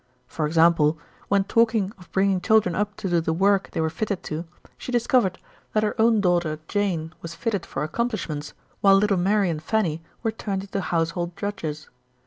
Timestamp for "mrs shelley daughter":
6.13-6.59